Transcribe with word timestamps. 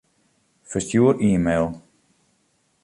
Ferstjoer 0.69 1.15
e-mail. 1.29 1.67